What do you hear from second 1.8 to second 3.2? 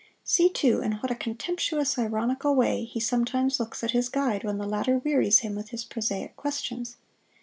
ironical way he